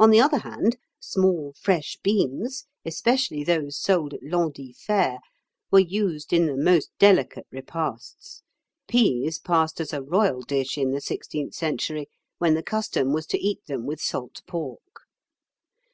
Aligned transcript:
On 0.00 0.08
the 0.08 0.22
other 0.22 0.38
hand, 0.38 0.78
small 1.00 1.52
fresh 1.60 1.98
beans, 2.02 2.64
especially 2.86 3.44
those 3.44 3.76
sold 3.76 4.14
at 4.14 4.22
Landit 4.22 4.74
fair, 4.78 5.18
were 5.70 5.80
used 5.80 6.32
in 6.32 6.46
the 6.46 6.56
most 6.56 6.92
delicate 6.98 7.46
repasts; 7.50 8.42
peas 8.88 9.38
passed 9.38 9.82
as 9.82 9.92
a 9.92 10.00
royal 10.02 10.40
dish 10.40 10.78
in 10.78 10.92
the 10.92 11.00
sixteenth 11.02 11.52
century, 11.52 12.08
when 12.38 12.54
the 12.54 12.62
custom 12.62 13.12
was 13.12 13.26
to 13.26 13.38
eat 13.38 13.60
them 13.66 13.84
with 13.84 14.00
salt 14.00 14.40
pork. 14.46 15.02